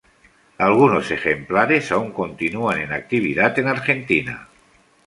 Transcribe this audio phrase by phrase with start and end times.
[0.57, 4.47] Algunos ejemplares aún continúan en actividad en Argentina.